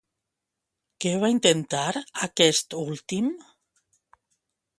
[1.05, 1.83] Què va intentar,
[2.29, 3.29] aquest últim?